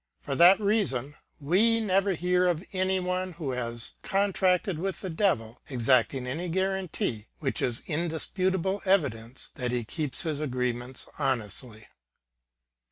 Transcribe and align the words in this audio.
For 0.19 0.33
that 0.35 0.59
reason, 0.59 1.13
we 1.39 1.79
never 1.79 2.13
hear 2.15 2.47
of 2.47 2.65
any 2.73 2.99
one 2.99 3.33
who 3.33 3.51
has 3.51 3.93
contracted 4.01 4.79
with 4.79 5.01
the 5.01 5.11
Devil 5.11 5.61
exacting 5.69 6.25
any 6.25 6.49
guarantee, 6.49 7.27
which 7.37 7.61
is 7.61 7.81
indis* 7.81 8.27
putable 8.33 8.81
evidence 8.87 9.51
that 9.57 9.69
he 9.69 9.83
keeps 9.83 10.23
his 10.23 10.41
agreements 10.41 11.07
honestly. 11.19 11.85